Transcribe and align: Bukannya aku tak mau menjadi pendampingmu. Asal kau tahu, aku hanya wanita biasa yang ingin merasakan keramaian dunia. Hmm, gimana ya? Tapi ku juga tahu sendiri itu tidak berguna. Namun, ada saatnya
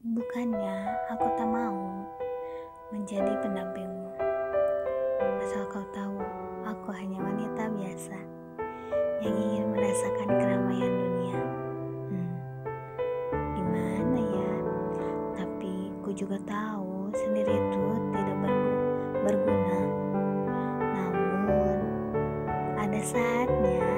Bukannya 0.00 0.96
aku 1.12 1.28
tak 1.36 1.44
mau 1.44 1.76
menjadi 2.88 3.36
pendampingmu. 3.44 4.08
Asal 5.44 5.68
kau 5.68 5.84
tahu, 5.92 6.16
aku 6.64 6.88
hanya 6.96 7.20
wanita 7.20 7.68
biasa 7.68 8.16
yang 9.20 9.36
ingin 9.36 9.68
merasakan 9.76 10.40
keramaian 10.40 10.88
dunia. 10.88 11.40
Hmm, 12.08 12.32
gimana 13.52 14.20
ya? 14.24 14.52
Tapi 15.36 15.92
ku 16.00 16.16
juga 16.16 16.40
tahu 16.48 17.12
sendiri 17.12 17.52
itu 17.52 17.84
tidak 18.16 18.36
berguna. 19.20 19.80
Namun, 20.96 21.76
ada 22.80 23.00
saatnya 23.04 23.89